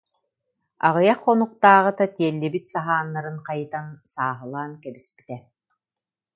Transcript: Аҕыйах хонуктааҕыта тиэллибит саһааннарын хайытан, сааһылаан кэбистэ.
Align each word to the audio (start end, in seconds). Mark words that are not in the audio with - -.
Аҕыйах 0.87 1.19
хонуктааҕыта 1.23 2.05
тиэллибит 2.15 2.65
саһааннарын 2.71 3.37
хайытан, 3.45 3.87
сааһылаан 4.13 4.71
кэбистэ. 4.83 5.35